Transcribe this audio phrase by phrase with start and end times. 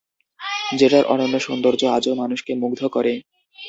[0.71, 3.13] যেটার অনন্য সৌন্দর্য আজও মানুষকে মুগ্ধ করে।